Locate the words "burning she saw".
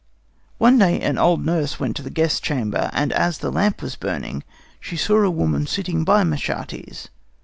3.95-5.21